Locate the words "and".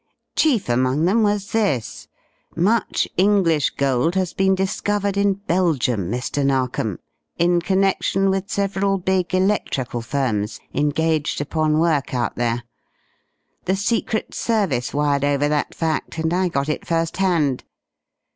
16.17-16.33